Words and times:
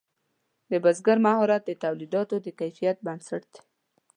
د 0.71 0.73
بزګر 0.83 1.17
مهارت 1.25 1.61
د 1.65 1.71
تولیداتو 1.83 2.35
د 2.45 2.47
کیفیت 2.59 2.97
بنسټ 3.05 3.43
دی. 3.53 3.61